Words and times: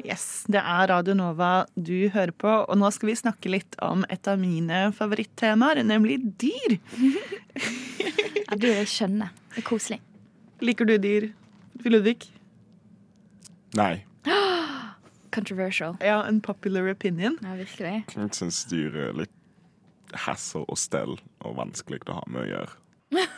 Yes, 0.00 0.44
det 0.48 0.60
er 0.60 0.88
Radio 0.88 1.14
Nova 1.18 1.66
du 1.76 2.08
hører 2.12 2.32
på, 2.32 2.50
og 2.64 2.78
nå 2.80 2.88
skal 2.94 3.10
vi 3.10 3.16
snakke 3.18 3.50
litt 3.52 3.76
om 3.84 4.04
et 4.08 4.28
av 4.30 4.40
mine 4.40 4.86
favorittemaer, 4.96 5.82
nemlig 5.86 6.20
dyr. 6.40 6.78
Ja, 8.50 8.56
dyr 8.58 8.80
er 8.80 8.88
skjønne. 8.90 9.28
Det 9.52 9.60
er 9.60 9.64
koselig. 9.68 10.00
Liker 10.58 10.88
du 10.88 10.96
dyr, 10.98 11.28
Ludvig? 11.86 12.24
Nei, 13.78 14.00
Controversial. 15.36 15.94
Ja, 16.02 16.16
en 16.26 16.40
popular 16.42 16.88
opinion. 16.90 17.36
Ja, 17.44 17.54
virkelig. 17.54 17.92
jeg 18.10 18.34
syns 18.34 18.64
dyr 18.66 18.96
er 19.04 19.14
litt 19.20 20.16
hassle 20.24 20.64
og 20.66 20.80
stell 20.82 21.14
og 21.46 21.54
vanskelig 21.60 22.02
å 22.10 22.18
ha 22.18 22.24
med 22.26 22.42
å 22.42 22.48
gjøre. 22.50 22.74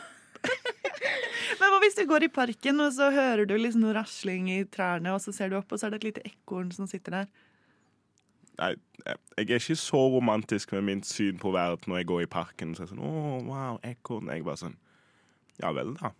Hvis 1.83 1.97
du 1.99 2.05
går 2.07 2.23
i 2.23 2.31
parken, 2.31 2.79
og 2.79 2.93
så 2.95 3.09
hører 3.11 3.43
du 3.49 3.57
liksom 3.57 3.83
noe 3.83 3.95
rasling 3.97 4.47
i 4.53 4.61
trærne, 4.71 5.11
og 5.11 5.19
så 5.19 5.33
ser 5.35 5.51
du 5.51 5.57
opp, 5.59 5.71
og 5.73 5.79
så 5.79 5.89
er 5.89 5.93
det 5.93 5.99
et 5.99 6.07
lite 6.07 6.23
ekorn 6.29 6.71
som 6.71 6.87
sitter 6.87 7.17
der? 7.17 7.31
Nei, 8.61 8.69
jeg 9.03 9.49
er 9.49 9.57
ikke 9.57 9.75
så 9.81 9.99
romantisk 10.13 10.71
med 10.75 10.85
mitt 10.87 11.09
syn 11.09 11.39
på 11.41 11.51
verden 11.51 11.89
når 11.89 12.03
jeg 12.03 12.09
går 12.11 12.23
i 12.23 12.29
parken. 12.31 12.75
Så 12.75 12.83
er 12.83 12.87
jeg 12.87 12.93
sånn, 12.93 13.03
å, 13.03 13.39
wow, 13.49 13.79
ekorn. 13.83 14.29
Jeg 14.31 14.45
bare 14.45 14.61
sånn, 14.61 14.77
ja 15.59 15.73
vel 15.75 15.95
da. 15.99 16.13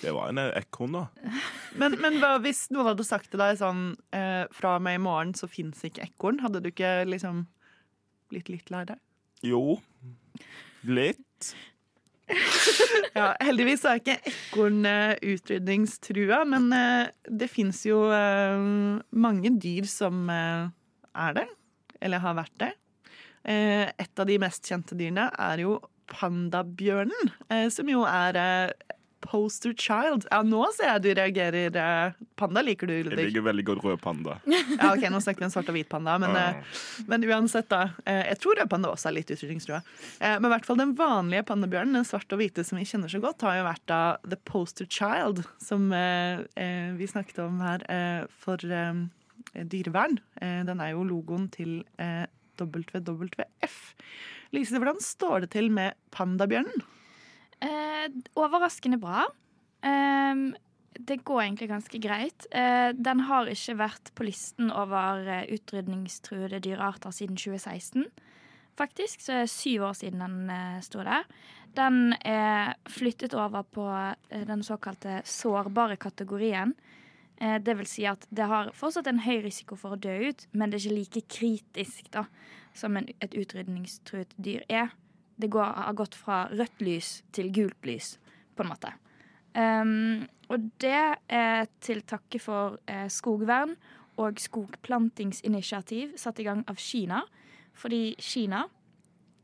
Det 0.00 0.12
var 0.12 0.32
en 0.32 0.40
ekorn 0.44 0.96
da. 0.96 1.04
Men, 1.80 1.96
men 2.00 2.18
hvis 2.44 2.66
noen 2.72 2.90
hadde 2.90 3.04
sagt 3.04 3.28
til 3.32 3.40
deg 3.40 3.58
sånn 3.60 3.80
eh, 4.16 4.46
Fra 4.56 4.76
og 4.78 4.84
med 4.84 4.96
i 4.96 5.00
morgen 5.04 5.34
så 5.36 5.48
fins 5.48 5.82
ikke 5.84 6.06
ekorn. 6.06 6.40
Hadde 6.40 6.62
du 6.64 6.70
ikke 6.70 7.04
liksom 7.08 7.42
blitt 8.32 8.48
litt 8.48 8.72
lei 8.72 8.84
deg? 8.88 9.00
Jo, 9.44 9.76
litt. 10.88 11.50
Ja, 13.16 13.30
heldigvis 13.40 13.84
er 13.88 14.00
ikke 14.00 14.16
ekorn 14.28 14.86
eh, 14.88 15.14
utrydningstrua, 15.34 16.42
men 16.48 16.68
eh, 16.74 17.08
det 17.28 17.48
fins 17.52 17.84
jo 17.86 18.02
eh, 18.12 18.66
mange 19.16 19.52
dyr 19.62 19.88
som 19.88 20.26
er 20.30 21.36
det, 21.38 21.46
eller 22.00 22.24
har 22.24 22.36
vært 22.36 22.58
det. 22.60 22.72
Et 23.46 24.20
av 24.20 24.26
de 24.26 24.36
mest 24.42 24.66
kjente 24.66 24.96
dyrene 24.98 25.28
er 25.30 25.60
jo 25.62 25.76
pandabjørnen, 26.10 27.30
som 27.70 27.86
jo 27.86 28.02
er 28.10 28.38
poster 29.26 29.72
child. 29.74 30.24
Ja, 30.30 30.38
nå 30.46 30.62
ser 30.76 30.92
jeg 30.94 31.02
du 31.02 31.08
reagerer. 31.18 31.74
eh, 31.76 32.12
Panda 32.38 32.62
liker 32.62 32.86
du, 32.86 32.92
Jeg 32.94 33.18
liker 33.18 33.42
veldig 33.42 33.64
godt 33.66 33.84
rød 33.84 34.00
panda. 34.04 34.36
Ja, 34.78 34.92
ok, 34.94 35.06
Nå 35.10 35.18
snakker 35.24 35.42
vi 35.42 35.48
om 35.48 35.52
svart 35.54 35.68
og 35.72 35.76
hvit 35.76 35.88
panda, 35.90 36.14
men, 36.22 36.36
eh, 36.38 36.62
men 37.10 37.24
uansett, 37.26 37.68
da. 37.72 37.82
eh, 38.06 38.22
Jeg 38.30 38.38
tror 38.44 38.60
rød 38.60 38.70
panda 38.70 38.92
også 38.94 39.10
er 39.10 39.16
litt 39.18 39.30
utrydningstrua. 39.34 39.82
Men 40.20 40.46
i 40.48 40.52
hvert 40.54 40.66
fall 40.68 40.78
den 40.80 40.94
vanlige 40.98 41.44
pandabjørnen, 41.50 41.98
den 41.98 42.06
svarte 42.08 42.36
og 42.36 42.42
hvite 42.42 42.64
som 42.64 42.78
vi 42.78 42.86
kjenner 42.88 43.10
så 43.12 43.20
godt, 43.22 43.42
har 43.46 43.58
jo 43.60 43.66
vært 43.68 43.84
da 43.90 44.00
The 44.26 44.38
Poster 44.48 44.86
Child, 44.86 45.42
som 45.62 45.90
vi 45.90 47.06
snakket 47.10 47.42
om 47.44 47.60
her 47.66 47.84
for 48.42 48.62
dyrevern. 49.56 50.18
Den 50.40 50.80
er 50.80 50.92
jo 50.94 51.04
logoen 51.08 51.48
til 51.54 51.80
WWF. 52.60 53.78
Lise, 54.54 54.78
hvordan 54.78 55.00
står 55.02 55.44
det 55.44 55.50
til 55.56 55.70
med 55.74 55.96
pandabjørnen? 56.14 56.84
Eh, 57.64 58.06
overraskende 58.36 58.98
bra. 59.00 59.26
Eh, 59.82 60.34
det 60.96 61.16
går 61.24 61.42
egentlig 61.42 61.68
ganske 61.68 61.98
greit. 62.00 62.46
Eh, 62.50 62.92
den 62.92 63.20
har 63.28 63.48
ikke 63.52 63.78
vært 63.80 64.12
på 64.16 64.26
listen 64.28 64.70
over 64.72 65.26
eh, 65.28 65.48
utrydningstruede 65.56 66.60
dyrearter 66.64 67.12
siden 67.12 67.36
2016. 67.36 68.08
Faktisk, 68.76 69.22
så 69.24 69.32
er 69.32 69.44
det 69.44 69.52
syv 69.52 69.86
år 69.88 69.96
siden 69.96 70.20
den 70.24 70.50
eh, 70.52 70.80
sto 70.84 71.04
der. 71.04 71.24
Den 71.76 72.14
er 72.24 72.76
flyttet 72.88 73.34
over 73.36 73.62
på 73.62 73.86
eh, 73.88 74.44
den 74.48 74.62
såkalte 74.64 75.22
sårbare 75.24 75.96
kategorien. 75.96 76.74
Eh, 77.40 77.56
det 77.60 77.76
vil 77.78 77.88
si 77.88 78.04
at 78.08 78.26
det 78.30 78.48
har 78.48 78.72
fortsatt 78.76 79.08
en 79.10 79.24
høy 79.24 79.40
risiko 79.44 79.76
for 79.80 79.96
å 79.96 80.00
dø 80.00 80.14
ut, 80.28 80.46
men 80.52 80.70
det 80.72 80.80
er 80.80 80.86
ikke 80.86 81.00
like 81.00 81.24
kritisk 81.38 82.12
da, 82.12 82.26
som 82.76 82.96
en, 82.96 83.08
et 83.20 83.36
utrydningstruet 83.36 84.32
dyr 84.36 84.64
er. 84.68 84.92
Det 85.36 85.50
går, 85.52 85.64
har 85.64 85.96
gått 85.98 86.16
fra 86.16 86.46
rødt 86.52 86.80
lys 86.80 87.20
til 87.36 87.52
gult 87.52 87.86
lys, 87.86 88.16
på 88.56 88.64
en 88.64 88.70
måte. 88.72 88.92
Um, 89.56 90.26
og 90.52 90.70
det 90.80 91.16
er 91.32 91.68
til 91.82 92.02
takke 92.06 92.38
for 92.40 92.78
eh, 92.88 93.08
skogvern 93.10 93.74
og 94.20 94.40
skogplantingsinitiativ 94.40 96.16
satt 96.20 96.40
i 96.40 96.46
gang 96.46 96.62
av 96.70 96.80
Kina. 96.80 97.24
Fordi 97.76 98.16
Kina 98.18 98.66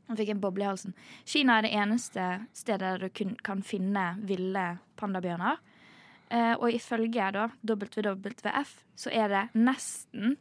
Han 0.03 0.17
fikk 0.19 0.33
en 0.33 0.41
boble 0.43 0.65
i 0.65 0.67
halsen. 0.67 0.91
Kina 1.23 1.55
er 1.57 1.63
det 1.63 1.69
eneste 1.79 2.23
stedet 2.53 2.81
der 2.83 3.05
du 3.05 3.13
kun, 3.15 3.37
kan 3.39 3.61
finne 3.63 4.17
ville 4.27 4.63
pandabjørner. 4.99 5.61
Eh, 6.27 6.55
og 6.59 6.73
ifølge 6.75 7.29
da 7.31 7.45
WWF 7.63 8.73
så 8.99 9.09
er 9.15 9.31
det 9.31 9.43
nesten, 9.55 10.35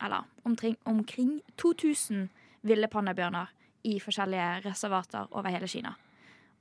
eller 0.00 0.24
omkring, 0.44 0.78
omkring 0.88 1.42
2000 1.60 2.30
ville 2.62 2.88
pandabjørner 2.88 3.52
i 3.84 3.98
forskjellige 4.02 4.64
reservater 4.64 5.28
over 5.30 5.52
hele 5.52 5.68
Kina. 5.68 5.94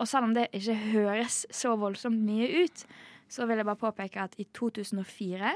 Og 0.02 0.08
selv 0.10 0.28
om 0.28 0.34
det 0.36 0.50
ikke 0.54 0.76
høres 0.92 1.44
så 1.54 1.76
voldsomt 1.80 2.24
mye 2.26 2.64
ut, 2.64 2.86
så 3.32 3.48
vil 3.48 3.62
jeg 3.62 3.68
bare 3.68 3.82
påpeke 3.82 4.26
at 4.26 4.36
i 4.42 4.46
2004 4.54 5.54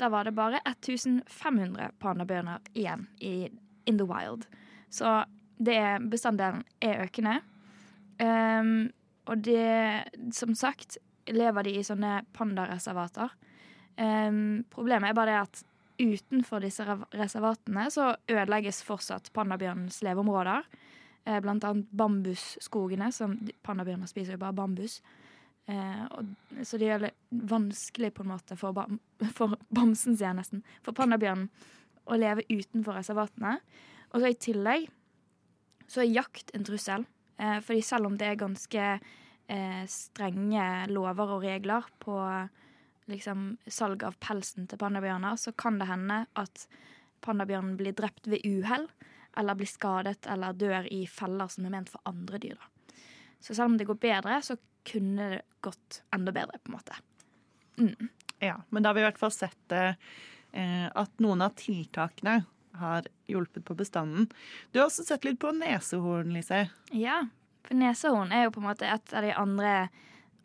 da 0.00 0.08
var 0.10 0.26
det 0.26 0.34
bare 0.34 0.62
1500 0.64 1.92
pandabjørner 2.00 2.64
igjen 2.74 3.06
i 3.20 3.50
in 3.86 3.98
the 3.98 4.06
wild. 4.06 4.46
Så 4.90 5.24
det 5.58 5.80
bestanddelen 6.10 6.64
er 6.82 7.04
økende. 7.04 7.40
Um, 8.20 8.90
og 9.26 9.44
det, 9.44 10.04
som 10.34 10.54
sagt, 10.54 10.98
lever 11.28 11.66
de 11.66 11.76
i 11.78 11.84
sånne 11.86 12.22
pandareservater. 12.36 13.32
Um, 14.00 14.64
problemet 14.72 15.10
er 15.10 15.18
bare 15.18 15.30
det 15.30 15.40
at 15.40 15.64
utenfor 16.00 16.64
disse 16.64 16.84
reservatene 17.12 17.90
så 17.92 18.14
ødelegges 18.30 18.82
fortsatt 18.86 19.32
pandabjørnens 19.36 20.00
leveområder. 20.06 20.64
Eh, 21.28 21.40
blant 21.44 21.64
annet 21.68 21.90
bambusskogene, 21.92 23.10
som 23.12 23.36
pandabjørner 23.66 24.08
spiser 24.08 24.36
jo 24.36 24.42
bare 24.42 24.56
bambus. 24.56 25.00
Eh, 25.68 26.04
og, 26.16 26.32
så 26.64 26.80
det 26.80 26.88
gjør 26.88 27.04
det 27.04 27.12
vanskelig 27.50 28.12
på 28.16 28.24
en 28.24 28.32
måte 28.32 28.56
for, 28.58 28.74
bam, 28.76 28.98
for 29.38 29.58
bamsen, 29.68 30.16
sier 30.16 30.30
jeg 30.30 30.40
nesten, 30.40 30.64
for 30.86 30.96
pandabjørnen 30.96 31.50
å 32.10 32.18
leve 32.18 32.46
utenfor 32.48 32.96
reservatene. 32.98 33.58
Og 34.10 34.22
så 34.22 34.32
i 34.32 34.38
tillegg 34.40 34.88
så 35.90 36.02
er 36.02 36.14
jakt 36.14 36.54
en 36.56 36.66
trussel. 36.66 37.04
Eh, 37.40 37.58
fordi 37.64 37.84
selv 37.84 38.10
om 38.10 38.16
det 38.18 38.30
er 38.30 38.40
ganske 38.40 38.86
eh, 38.96 39.84
strenge 39.90 40.66
lover 40.90 41.36
og 41.36 41.44
regler 41.44 41.86
på 42.02 42.16
liksom, 43.10 43.54
salg 43.70 44.04
av 44.06 44.16
pelsen 44.22 44.68
til 44.70 44.80
pandabjørner, 44.80 45.38
så 45.40 45.52
kan 45.52 45.78
det 45.80 45.90
hende 45.90 46.24
at 46.38 46.66
pandabjørnen 47.24 47.76
blir 47.78 47.96
drept 47.96 48.30
ved 48.30 48.46
uhell, 48.46 48.88
eller 49.36 49.58
blir 49.58 49.70
skadet 49.70 50.26
eller 50.30 50.56
dør 50.58 50.88
i 50.92 51.04
feller 51.06 51.50
som 51.52 51.66
er 51.66 51.74
ment 51.74 51.92
for 51.92 52.02
andre 52.08 52.40
dyr. 52.42 52.56
Da. 52.58 52.94
Så 53.40 53.54
selv 53.54 53.72
om 53.72 53.76
det 53.78 53.86
går 53.88 54.00
bedre, 54.00 54.40
så 54.42 54.56
kunne 54.86 55.28
det 55.34 55.42
gått 55.60 56.02
enda 56.14 56.32
bedre, 56.32 56.58
på 56.58 56.72
en 56.72 56.76
måte. 56.78 56.96
Mm. 57.80 58.08
Ja, 58.40 58.62
men 58.68 58.82
da 58.82 58.90
har 58.90 58.96
vi 58.96 59.02
i 59.04 59.08
hvert 59.08 59.20
fall 59.20 59.32
sett 59.32 59.72
eh, 59.76 59.94
at 60.88 61.22
noen 61.22 61.44
av 61.44 61.54
tiltakene 61.60 62.40
har 62.80 63.08
hjulpet 63.28 63.64
på 63.64 63.76
bestanden. 63.76 64.28
Du 64.72 64.80
har 64.80 64.88
også 64.88 65.04
sett 65.04 65.26
litt 65.26 65.40
på 65.42 65.52
nesehorn, 65.56 66.32
Lise. 66.34 66.66
Ja, 66.96 67.22
for 67.66 67.76
nesehorn 67.76 68.32
er 68.32 68.46
jo 68.46 68.54
på 68.54 68.62
en 68.62 68.70
måte 68.70 68.88
et 68.88 69.14
av 69.16 69.26
de 69.26 69.34
andre 69.36 69.74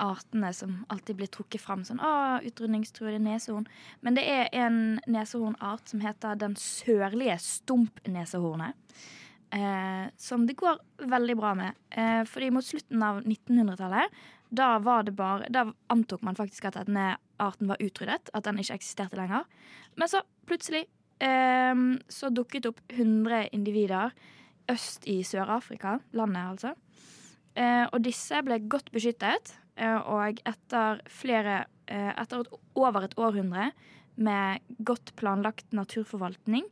artene 0.01 0.51
som 0.53 0.77
alltid 0.93 1.19
blir 1.19 1.31
trukket 1.31 1.63
fram 1.63 1.83
sånn, 1.87 2.01
å, 2.03 2.39
utrydningstruede 2.45 3.19
nesehorn. 3.23 3.67
Men 4.05 4.17
det 4.17 4.25
er 4.29 4.49
en 4.55 4.99
nesehornart 5.07 5.91
som 5.91 6.03
heter 6.03 6.39
den 6.39 6.57
sørlige 6.59 7.37
stumpnesehornet. 7.43 8.75
Eh, 9.55 10.07
som 10.17 10.47
det 10.47 10.57
går 10.59 10.79
veldig 11.07 11.35
bra 11.39 11.53
med. 11.55 11.77
Eh, 11.89 12.23
fordi 12.27 12.51
mot 12.51 12.65
slutten 12.65 13.03
av 13.05 13.21
1900-tallet, 13.23 14.23
da 14.55 14.75
var 14.79 15.03
det 15.03 15.15
bare 15.17 15.47
Da 15.49 15.65
antok 15.89 16.21
man 16.21 16.35
faktisk 16.37 16.67
at 16.69 16.77
denne 16.77 17.15
arten 17.41 17.67
var 17.67 17.81
utryddet, 17.81 18.29
at 18.33 18.45
den 18.45 18.59
ikke 18.59 18.77
eksisterte 18.79 19.19
lenger. 19.19 19.45
Men 19.95 20.11
så 20.11 20.23
plutselig 20.47 20.85
eh, 21.23 21.75
så 22.09 22.31
dukket 22.33 22.67
opp 22.71 22.81
100 22.91 23.49
individer 23.55 24.15
øst 24.71 25.05
i 25.07 25.21
Sør-Afrika, 25.23 25.99
landet 26.11 26.41
altså. 26.41 26.73
Eh, 27.55 27.85
og 27.93 28.01
disse 28.03 28.41
ble 28.43 28.59
godt 28.67 28.91
beskyttet, 28.91 29.53
og 29.75 30.39
etter 30.47 31.01
flere 31.11 31.65
eh, 31.91 32.11
Etter 32.15 32.45
et, 32.45 32.53
over 32.79 33.07
et 33.07 33.17
århundre 33.19 33.71
med 34.15 34.63
godt 34.87 35.11
planlagt 35.19 35.73
naturforvaltning, 35.75 36.63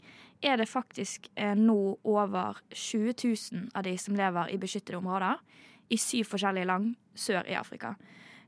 er 0.43 0.57
det 0.59 0.69
faktisk 0.71 1.27
eh, 1.35 1.55
nå 1.55 1.97
over 2.03 2.59
20 2.71 3.13
000 3.23 3.69
av 3.75 3.83
de 3.83 3.97
som 3.99 4.15
lever 4.15 4.51
i 4.51 4.59
beskyttede 4.59 4.99
områder 4.99 5.39
i 5.91 5.99
syv 5.99 6.31
forskjellige 6.31 6.67
land 6.67 6.93
sør 7.15 7.47
i 7.47 7.57
Afrika. 7.59 7.93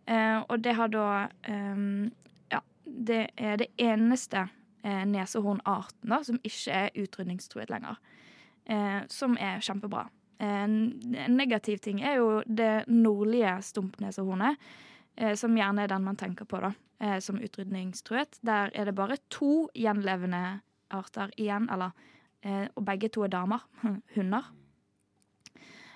Eh, 0.07 0.39
og 0.47 0.59
det 0.63 0.75
har 0.79 0.91
da 0.93 1.07
eh, 1.43 2.11
Ja, 2.51 2.61
det 2.85 3.21
er 3.37 3.57
det 3.59 3.71
eneste 3.81 4.47
eh, 4.83 5.03
nesehornarten 5.07 6.11
da, 6.11 6.21
som 6.23 6.39
ikke 6.43 6.71
er 6.71 6.95
utrydningstruet 6.95 7.71
lenger. 7.73 7.99
Eh, 8.65 9.01
som 9.09 9.37
er 9.39 9.63
kjempebra. 9.63 10.07
En 10.43 10.73
negativ 11.31 11.79
ting 11.83 12.01
er 12.03 12.17
jo 12.19 12.41
det 12.45 12.87
nordlige 12.91 13.55
stumpnesehornet, 13.63 14.57
eh, 15.15 15.35
som 15.39 15.55
gjerne 15.55 15.85
er 15.85 15.91
den 15.91 16.03
man 16.03 16.19
tenker 16.19 16.45
på 16.45 16.59
da, 16.59 16.73
eh, 16.99 17.19
som 17.19 17.39
utrydningstruet. 17.39 18.39
Der 18.43 18.71
er 18.73 18.85
det 18.85 18.95
bare 18.95 19.17
to 19.29 19.69
gjenlevende 19.73 20.61
arter 20.91 21.31
igjen, 21.37 21.69
eller, 21.71 21.91
eh, 22.43 22.67
og 22.75 22.85
begge 22.85 23.09
to 23.09 23.23
er 23.23 23.29
damer. 23.29 23.63
Hunder. 24.15 24.51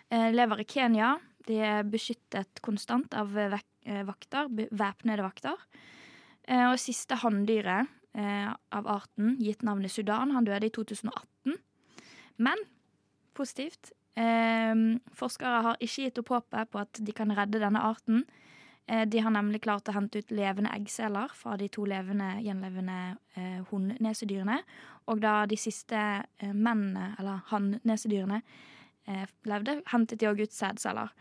Lever 0.09 0.59
i 0.59 0.65
Kenya. 0.65 1.19
De 1.45 1.59
er 1.61 1.83
beskyttet 1.83 2.63
konstant 2.65 3.13
av 3.13 3.29
vakter, 3.29 4.47
væpnede 4.49 5.21
vakter. 5.21 5.53
Og 6.49 6.79
siste 6.81 7.13
hanndyret 7.21 7.85
av 8.17 8.87
arten, 8.89 9.37
gitt 9.37 9.61
navnet 9.61 9.91
Sudan, 9.91 10.31
han 10.31 10.45
døde 10.45 10.65
i 10.65 10.73
2018. 10.73 11.59
Men 12.37 12.57
positivt. 13.37 13.93
Eh, 14.19 14.75
forskere 15.15 15.63
har 15.65 15.79
ikke 15.79 16.07
gitt 16.07 16.21
opp 16.21 16.33
håpet 16.35 16.71
på 16.71 16.81
at 16.81 17.01
de 17.05 17.15
kan 17.15 17.31
redde 17.35 17.61
denne 17.61 17.83
arten. 17.87 18.25
Eh, 18.89 19.05
de 19.07 19.21
har 19.23 19.31
nemlig 19.31 19.61
klart 19.63 19.87
å 19.87 19.95
hente 19.95 20.19
ut 20.19 20.33
levende 20.33 20.71
eggceller 20.75 21.31
fra 21.37 21.55
de 21.61 21.69
to 21.71 21.85
levende, 21.87 22.33
gjenlevende 22.43 22.99
eh, 23.37 23.59
hunnnesedyrene. 23.69 24.59
Og 25.09 25.21
da 25.23 25.43
de 25.49 25.57
siste 25.59 25.99
eh, 25.99 26.53
mennene, 26.53 27.13
eller 27.21 27.43
hannnesedyrene, 27.51 28.41
eh, 29.07 29.27
levde, 29.49 29.79
hentet 29.93 30.19
de 30.19 30.31
òg 30.31 30.41
ut 30.43 30.55
sædceller. 30.55 31.13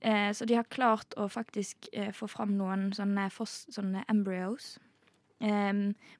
Eh, 0.00 0.30
så 0.32 0.46
de 0.48 0.56
har 0.56 0.70
klart 0.72 1.12
å 1.20 1.26
faktisk 1.28 1.90
få 2.16 2.28
fram 2.30 2.54
noen 2.56 2.88
sånne, 2.96 3.26
sånne 3.36 4.06
embryos. 4.08 4.78
Eh, 5.40 5.72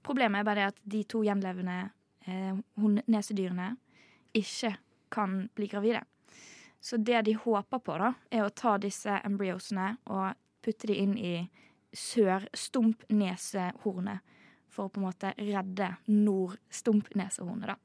problemet 0.02 0.43
er 0.43 0.49
bare 0.49 0.61
det 0.61 0.69
at 0.75 0.84
de 0.96 1.06
to 1.08 1.22
gjenlevende 1.25 1.81
eh, 2.26 2.55
hunnnesedyrene 2.81 3.75
ikke 4.37 4.75
kan 5.12 5.45
bli 5.55 5.67
gravide. 5.71 6.03
Så 6.81 6.97
det 6.97 7.23
de 7.23 7.35
håper 7.37 7.79
på, 7.79 7.99
da, 8.01 8.15
er 8.31 8.45
å 8.47 8.51
ta 8.57 8.79
disse 8.81 9.21
embryosene 9.27 9.97
og 10.09 10.35
putte 10.65 10.87
de 10.89 10.95
inn 11.03 11.19
i 11.19 11.51
sør-stumpnesehornet. 11.93 14.19
For 14.71 14.87
å 14.87 14.91
på 14.93 15.01
en 15.01 15.09
måte 15.09 15.35
redde 15.37 15.97
nord-stumpnesehornet, 16.07 17.67
da. 17.73 17.77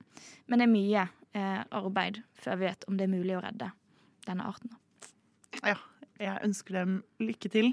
Men 0.45 0.59
det 0.61 0.65
er 0.67 0.77
mye 0.77 1.03
eh, 1.33 1.61
arbeid 1.73 2.15
før 2.37 2.55
vi 2.61 2.65
vet 2.69 2.85
om 2.87 2.93
det 2.97 3.05
er 3.07 3.15
mulig 3.15 3.37
å 3.37 3.43
redde 3.43 3.67
denne 4.27 4.43
arten. 4.45 4.71
Ja, 5.63 5.77
jeg 6.19 6.39
ønsker 6.45 6.77
dem 6.77 6.93
lykke 7.19 7.49
til. 7.51 7.71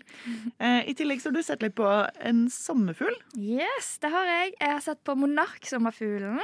Eh, 0.58 0.88
I 0.90 0.94
tillegg 0.98 1.22
så 1.22 1.30
har 1.30 1.36
du 1.36 1.42
sett 1.46 1.62
litt 1.62 1.76
på 1.78 1.88
en 2.26 2.44
sommerfugl. 2.50 3.14
Yes, 3.38 3.96
det 4.02 4.10
har 4.14 4.30
jeg. 4.30 4.54
Jeg 4.58 4.72
har 4.72 4.82
sett 4.84 5.02
på 5.06 5.14
monarksommerfuglen. 5.18 6.40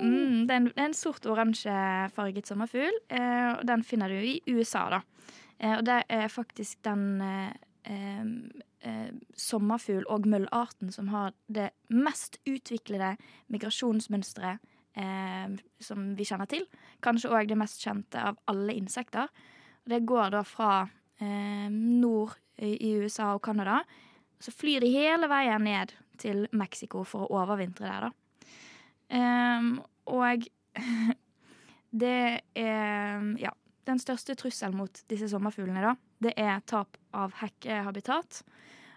Mm, 0.00 0.46
det 0.48 0.54
er 0.54 0.60
en, 0.62 0.70
en 0.86 0.96
sort-oransje-farget 0.96 2.48
sommerfugl, 2.48 3.02
eh, 3.10 3.50
og 3.56 3.66
den 3.68 3.84
finner 3.86 4.12
du 4.12 4.20
i 4.20 4.38
USA, 4.48 4.86
da. 4.96 5.02
Eh, 5.58 5.76
og 5.78 5.84
det 5.88 6.02
er 6.12 6.28
faktisk 6.32 6.80
den 6.84 7.20
eh, 7.24 7.52
eh, 7.88 8.24
eh, 8.88 9.10
sommerfugl- 9.36 10.08
og 10.12 10.26
møllarten 10.28 10.92
som 10.92 11.12
har 11.12 11.36
det 11.48 11.70
mest 11.88 12.40
utviklede 12.46 13.16
migrasjonsmønsteret 13.52 14.72
som 15.84 16.04
vi 16.16 16.24
kjenner 16.24 16.48
til. 16.48 16.62
Kanskje 17.04 17.28
òg 17.28 17.50
det 17.50 17.58
mest 17.60 17.82
kjente 17.84 18.16
av 18.16 18.38
alle 18.48 18.72
insekter. 18.72 19.28
Det 19.84 19.98
går 20.08 20.30
da 20.32 20.40
fra 20.40 20.86
eh, 21.20 21.68
nord 21.70 22.36
i, 22.58 22.94
USA 23.02 23.32
og 23.34 23.42
Canada. 23.44 23.82
Så 24.40 24.52
flyr 24.52 24.84
de 24.84 24.92
hele 24.92 25.28
veien 25.28 25.64
ned 25.64 25.92
til 26.20 26.46
Mexico 26.56 27.04
for 27.04 27.26
å 27.26 27.42
overvintre 27.42 27.88
der, 27.88 28.08
da. 28.08 28.48
Ehm, 29.16 29.76
og 30.06 30.48
det 32.04 32.18
er 32.54 33.30
Ja. 33.40 33.52
Den 33.86 34.00
største 34.02 34.34
trusselen 34.34 34.74
mot 34.74 34.98
disse 35.06 35.28
sommerfuglene, 35.30 35.78
da, 35.78 35.92
det 36.18 36.32
er 36.42 36.56
tap 36.66 36.96
av 37.14 37.36
hekkehabitat. 37.38 38.40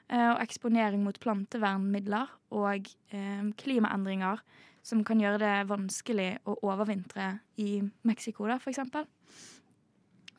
eh, 0.10 0.32
Og 0.32 0.40
eksponering 0.42 1.04
mot 1.04 1.20
plantevernmidler 1.22 2.26
og 2.58 2.90
eh, 3.14 3.44
klimaendringer 3.54 4.42
som 4.82 5.04
kan 5.06 5.22
gjøre 5.22 5.38
det 5.38 5.70
vanskelig 5.70 6.40
å 6.50 6.56
overvintre 6.66 7.40
i 7.62 7.84
Mexico, 8.02 8.48
da, 8.48 8.58
for 8.58 8.72
eksempel. 8.72 9.06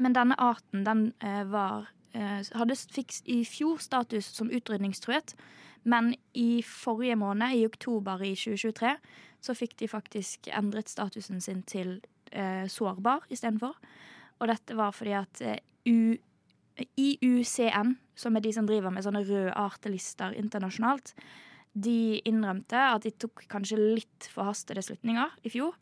Men 0.01 0.17
denne 0.17 0.37
arten 0.41 0.85
den 0.87 1.11
eh, 1.21 1.43
var 1.51 1.91
eh, 2.17 2.41
hadde, 2.57 2.77
fikk 2.77 3.21
i 3.29 3.43
fjor 3.49 3.81
status 3.85 4.31
som 4.37 4.51
utrydningstruet. 4.51 5.35
Men 5.83 6.15
i 6.37 6.63
forrige 6.67 7.17
måned, 7.17 7.57
i 7.57 7.67
oktober 7.69 8.23
i 8.25 8.35
2023, 8.37 8.95
så 9.41 9.57
fikk 9.57 9.79
de 9.81 9.89
faktisk 9.89 10.51
endret 10.53 10.93
statusen 10.93 11.41
sin 11.41 11.63
til 11.69 11.99
eh, 12.33 12.67
sårbar 12.69 13.29
istedenfor. 13.33 13.77
Og 14.41 14.49
dette 14.49 14.77
var 14.77 14.93
fordi 14.97 15.17
at 15.17 15.45
eh, 15.45 15.61
IUCN, 16.97 17.97
som 18.17 18.37
er 18.37 18.45
de 18.45 18.53
som 18.57 18.69
driver 18.69 18.93
med 18.93 19.05
sånne 19.05 19.25
røde 19.25 19.55
artelister 19.57 20.37
internasjonalt, 20.37 21.15
de 21.73 22.21
innrømte 22.27 22.79
at 22.79 23.05
de 23.07 23.13
tok 23.15 23.45
kanskje 23.51 23.79
litt 23.79 24.29
forhastede 24.33 24.83
slutninger 24.85 25.37
i 25.47 25.53
fjor. 25.53 25.77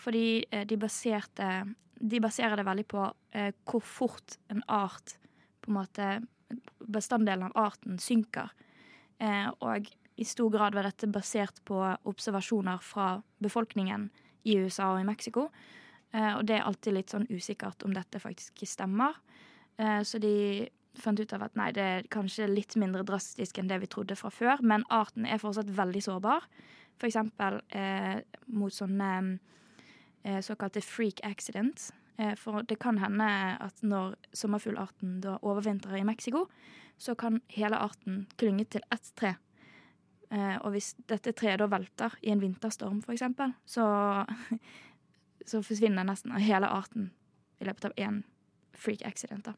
Fordi 0.00 0.42
eh, 0.50 0.66
de 0.68 0.80
baserte 0.80 1.50
De 2.00 2.16
baserer 2.16 2.56
det 2.56 2.64
veldig 2.64 2.86
på 2.88 3.02
eh, 3.36 3.52
hvor 3.68 3.82
fort 3.84 4.38
en 4.48 4.62
art 4.68 5.18
på 5.60 5.68
en 5.68 5.76
måte 5.76 6.06
Bestanddelen 6.80 7.50
av 7.50 7.58
arten 7.68 7.98
synker. 8.00 8.48
Eh, 9.20 9.50
og 9.60 9.90
i 10.16 10.24
stor 10.24 10.48
grad 10.50 10.74
var 10.74 10.88
dette 10.88 11.06
basert 11.12 11.60
på 11.68 11.76
observasjoner 12.08 12.80
fra 12.82 13.20
befolkningen 13.38 14.08
i 14.48 14.56
USA 14.58 14.94
og 14.94 15.02
i 15.02 15.06
Mexico. 15.06 15.50
Eh, 16.12 16.32
og 16.38 16.46
det 16.48 16.56
er 16.56 16.66
alltid 16.66 16.96
litt 16.96 17.12
sånn 17.12 17.28
usikkert 17.30 17.84
om 17.86 17.94
dette 17.94 18.18
faktisk 18.18 18.64
stemmer. 18.66 19.20
Eh, 19.78 20.00
så 20.02 20.18
de 20.18 20.66
fant 21.04 21.20
ut 21.20 21.32
av 21.36 21.46
at 21.46 21.56
nei, 21.58 21.70
det 21.76 21.84
er 21.84 22.10
kanskje 22.12 22.48
litt 22.50 22.76
mindre 22.80 23.04
drastisk 23.06 23.58
enn 23.58 23.70
det 23.70 23.80
vi 23.82 23.90
trodde 23.90 24.16
fra 24.18 24.30
før, 24.34 24.62
men 24.62 24.84
arten 24.92 25.26
er 25.26 25.40
fortsatt 25.42 25.70
veldig 25.76 26.02
sårbar. 26.04 26.46
Eksempel 27.00 27.62
eh, 27.72 28.20
mot 28.52 28.74
sånne 28.74 29.10
eh, 30.22 30.40
såkalte 30.44 30.82
freak 30.84 31.22
accidents. 31.24 31.90
Eh, 32.20 32.34
for 32.36 32.62
det 32.68 32.76
kan 32.82 32.98
hende 33.00 33.28
at 33.56 33.80
når 33.80 34.18
sommerfuglarten 34.36 35.20
da 35.24 35.38
overvintrer 35.40 35.96
i 36.00 36.04
Mexico, 36.04 36.44
så 37.00 37.14
kan 37.16 37.40
hele 37.54 37.78
arten 37.80 38.26
klynge 38.36 38.66
til 38.68 38.84
ett 38.92 39.12
tre. 39.16 39.34
Eh, 40.30 40.56
og 40.60 40.74
hvis 40.74 40.92
dette 41.08 41.32
treet 41.32 41.58
da 41.62 41.66
velter 41.70 42.18
i 42.22 42.34
en 42.34 42.42
vinterstorm, 42.42 43.00
eksempel, 43.08 43.54
så, 43.64 43.86
så 45.50 45.62
forsvinner 45.64 46.04
nesten 46.06 46.36
hele 46.36 46.68
arten 46.68 47.10
i 47.60 47.68
løpet 47.68 47.88
av 47.88 47.96
én 47.96 48.20
freak 48.76 49.02
accident. 49.08 49.48
da. 49.48 49.56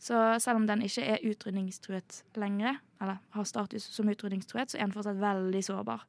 Så 0.00 0.16
selv 0.40 0.62
om 0.62 0.66
den 0.68 0.82
ikke 0.86 1.04
er 1.04 1.24
utrydningstruet 1.28 2.22
lenger, 2.40 2.80
eller 3.02 3.20
har 3.36 3.48
status 3.48 3.84
som 3.92 4.08
utrydningstruet, 4.08 4.72
så 4.72 4.78
er 4.78 4.86
den 4.86 4.94
fortsatt 4.96 5.20
veldig 5.20 5.60
sårbar. 5.66 6.06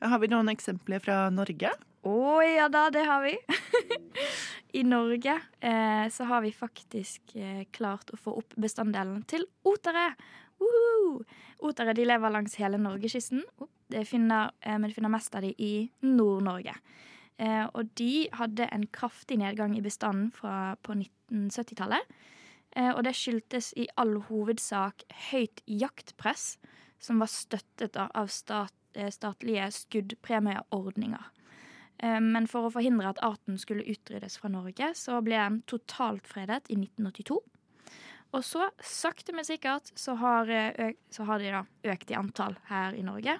Har 0.00 0.20
vi 0.20 0.30
noen 0.32 0.52
eksempler 0.52 1.02
fra 1.02 1.26
Norge? 1.32 1.72
Å 2.08 2.42
ja 2.44 2.68
da, 2.72 2.86
det 2.92 3.04
har 3.06 3.22
vi. 3.24 3.34
I 4.78 4.82
Norge 4.88 5.34
eh, 5.60 6.06
så 6.12 6.26
har 6.28 6.42
vi 6.42 6.52
faktisk 6.56 7.34
eh, 7.36 7.64
klart 7.70 8.10
å 8.12 8.18
få 8.20 8.34
opp 8.40 8.56
bestanddelen 8.60 9.22
til 9.28 9.44
otere. 9.68 10.10
Woohoo! 10.62 11.22
Otere 11.68 11.94
de 11.94 12.06
lever 12.08 12.32
langs 12.32 12.56
hele 12.58 12.80
norgeskysten, 12.80 13.44
finner, 14.08 14.50
eh, 14.64 14.78
men 14.78 14.90
du 14.90 14.96
finner 14.96 15.12
mest 15.12 15.34
av 15.36 15.44
de 15.44 15.52
i 15.62 15.74
Nord-Norge. 16.04 16.74
Eh, 17.42 17.64
og 17.72 17.92
de 17.98 18.26
hadde 18.34 18.68
en 18.72 18.86
kraftig 18.92 19.38
nedgang 19.40 19.76
i 19.76 19.84
bestanden 19.84 20.30
fra, 20.34 20.74
på 20.82 20.96
1970-tallet. 20.98 22.18
Eh, 22.76 22.90
og 22.90 23.02
det 23.04 23.14
skyldtes 23.16 23.72
i 23.76 23.88
all 24.00 24.16
hovedsak 24.28 25.04
høyt 25.30 25.62
jaktpress, 25.68 26.56
som 27.02 27.20
var 27.20 27.30
støttet 27.30 27.98
av 27.98 28.30
stat, 28.32 28.74
eh, 28.94 29.10
statlige 29.10 29.68
skuddpremieordninger. 29.76 31.24
Eh, 31.98 32.20
Men 32.20 32.46
for 32.46 32.66
å 32.66 32.72
forhindre 32.72 33.08
at 33.08 33.22
arten 33.22 33.58
skulle 33.58 33.84
utryddes 33.84 34.38
fra 34.38 34.48
Norge, 34.48 34.94
så 34.94 35.22
ble 35.22 35.36
den 35.36 35.62
totalt 35.62 36.26
fredet 36.26 36.66
i 36.68 36.76
1982. 36.76 37.38
Og 38.32 38.42
så, 38.42 38.70
sakte, 38.80 39.34
men 39.34 39.44
sikkert, 39.44 39.92
så 39.94 40.16
har, 40.16 40.46
så 41.10 41.24
har 41.24 41.38
de 41.38 41.50
da 41.50 41.66
økt 41.84 42.10
i 42.10 42.14
antall 42.14 42.56
her 42.64 42.94
i 42.94 43.02
Norge. 43.02 43.38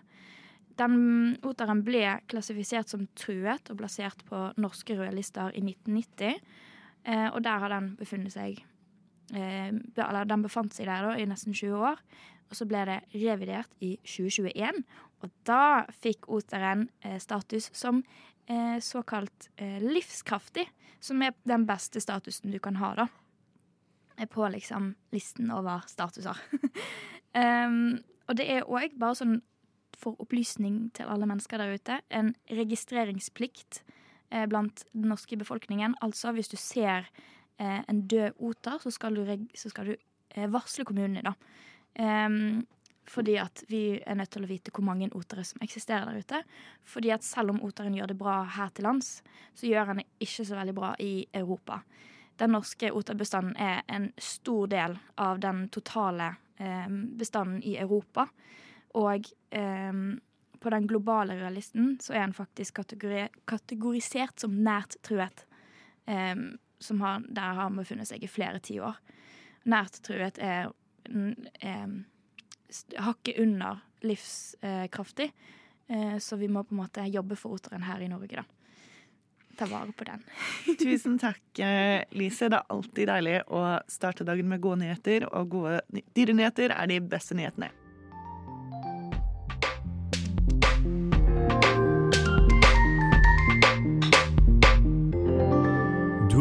Den 0.76 1.38
oteren 1.42 1.82
ble 1.84 2.20
klassifisert 2.28 2.88
som 2.92 3.06
truet 3.18 3.70
og 3.70 3.80
plassert 3.80 4.22
på 4.28 4.52
norske 4.60 4.96
rødlister 4.96 5.52
i 5.56 5.62
1990. 5.64 6.40
Eh, 7.04 7.28
og 7.32 7.42
der 7.42 7.58
har 7.58 7.72
den 7.72 7.94
befunnet 7.98 8.34
seg 8.34 8.62
Eller 9.32 10.28
den 10.28 10.44
befant 10.44 10.74
seg 10.76 10.90
der 10.90 11.06
da 11.06 11.16
i 11.16 11.26
nesten 11.28 11.54
20 11.56 11.86
år. 11.88 12.00
Og 12.52 12.58
så 12.58 12.66
ble 12.68 12.82
det 12.84 12.98
revidert 13.16 13.70
i 13.80 13.94
2021. 14.04 14.82
Og 15.24 15.30
da 15.48 15.86
fikk 16.02 16.28
oteren 16.28 16.88
eh, 17.00 17.16
status 17.22 17.70
som 17.76 18.02
eh, 18.44 18.76
såkalt 18.82 19.48
eh, 19.56 19.80
livskraftig. 19.80 20.66
Som 21.02 21.22
er 21.24 21.32
den 21.48 21.64
beste 21.66 22.02
statusen 22.02 22.52
du 22.52 22.60
kan 22.62 22.76
ha, 22.78 22.92
da. 22.94 23.08
på 24.30 24.48
liksom 24.54 24.92
listen 25.10 25.50
over 25.50 25.82
statuser. 25.88 26.38
um, 27.34 27.98
og 28.28 28.36
det 28.38 28.46
er 28.46 28.68
òg, 28.68 28.94
bare 29.00 29.18
sånn 29.18 29.40
for 29.98 30.18
opplysning 30.22 30.90
til 30.94 31.10
alle 31.10 31.26
mennesker 31.26 31.58
der 31.58 31.74
ute, 31.74 31.98
en 32.10 32.34
registreringsplikt 32.50 33.82
eh, 34.30 34.46
blant 34.46 34.84
den 34.92 35.10
norske 35.10 35.36
befolkningen. 35.38 35.96
Altså 36.02 36.32
hvis 36.36 36.52
du 36.52 36.56
ser 36.60 37.08
eh, 37.08 37.32
en 37.58 38.06
død 38.08 38.38
oter, 38.38 38.78
så 38.82 38.90
skal 38.90 39.18
du, 39.18 39.48
så 39.54 39.70
skal 39.72 39.92
du 39.92 39.96
eh, 39.96 40.48
varsle 40.50 40.86
kommunen 40.88 41.24
da. 41.24 41.34
Um, 41.98 42.62
fordi 43.08 43.34
at 43.36 43.64
vi 43.68 43.98
er 44.06 44.16
nødt 44.16 44.30
til 44.32 44.44
å 44.46 44.48
vite 44.48 44.72
hvor 44.72 44.84
mange 44.86 45.10
otere 45.18 45.44
som 45.44 45.62
eksisterer 45.64 46.06
der 46.06 46.22
ute. 46.22 46.40
Fordi 46.86 47.10
at 47.12 47.26
selv 47.26 47.52
om 47.52 47.62
oteren 47.66 47.96
gjør 47.98 48.12
det 48.12 48.18
bra 48.20 48.42
her 48.56 48.70
til 48.74 48.86
lands, 48.86 49.20
så 49.58 49.66
gjør 49.66 49.90
han 49.90 50.00
det 50.00 50.06
ikke 50.22 50.46
så 50.46 50.56
veldig 50.56 50.74
bra 50.76 50.92
i 51.02 51.26
Europa. 51.34 51.80
Den 52.40 52.54
norske 52.54 52.92
oterbestanden 52.94 53.56
er 53.60 53.82
en 53.92 54.08
stor 54.16 54.70
del 54.70 54.96
av 55.20 55.42
den 55.42 55.66
totale 55.74 56.34
eh, 56.56 56.88
bestanden 57.18 57.62
i 57.66 57.76
Europa. 57.82 58.28
Og 58.98 59.28
eh, 59.50 60.02
på 60.62 60.70
den 60.70 60.86
globale 60.86 61.36
rødlisten 61.40 61.96
så 62.00 62.14
er 62.14 62.26
den 62.26 62.36
faktisk 62.38 62.78
kategori 62.80 63.26
kategorisert 63.50 64.40
som 64.40 64.54
nært 64.62 64.96
truet. 65.02 65.44
Eh, 66.06 66.36
har, 67.02 67.22
der 67.28 67.58
har 67.58 67.74
befunnet 67.74 68.08
seg 68.10 68.24
i 68.24 68.30
flere 68.30 68.60
tiår. 68.62 68.98
Nært 69.70 70.00
truet 70.06 70.38
er, 70.42 70.72
er 71.62 71.94
hakket 72.98 73.38
under 73.42 73.82
livskraftig. 74.02 75.30
Eh, 75.88 76.18
så 76.18 76.36
vi 76.36 76.48
må 76.48 76.64
på 76.64 76.74
en 76.74 76.82
måte 76.82 77.06
jobbe 77.10 77.36
for 77.36 77.54
oteren 77.56 77.84
her 77.86 78.02
i 78.02 78.10
Norge, 78.10 78.42
da. 78.42 78.44
Ta 79.58 79.68
vare 79.68 79.92
på 79.92 80.06
den. 80.08 80.24
Tusen 80.80 81.18
takk, 81.20 81.44
eh, 81.58 82.02
Lise. 82.16 82.48
Det 82.48 82.60
er 82.60 82.72
alltid 82.72 83.12
deilig 83.12 83.36
å 83.52 83.62
starte 83.90 84.26
dagen 84.28 84.48
med 84.48 84.62
gode 84.64 84.82
nyheter, 84.84 85.28
og 85.32 85.52
gode 85.58 86.02
dyrenyheter 86.16 86.74
er 86.74 86.90
de 86.90 87.00
beste 87.04 87.36
nyhetene. 87.38 87.72